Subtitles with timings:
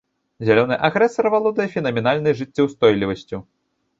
[0.47, 3.37] Зялёны агрэсар валодае фенаменальнай жыццеўстойлівасцю.